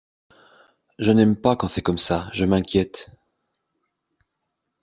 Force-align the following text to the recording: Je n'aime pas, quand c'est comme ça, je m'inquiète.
Je 0.97 1.11
n'aime 1.11 1.35
pas, 1.39 1.55
quand 1.55 1.67
c'est 1.67 1.83
comme 1.83 1.99
ça, 1.99 2.27
je 2.33 2.45
m'inquiète. 2.45 3.11